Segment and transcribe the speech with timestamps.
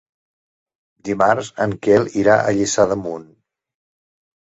[1.09, 3.33] Dimarts en Quel irà a Lliçà d'Amunt.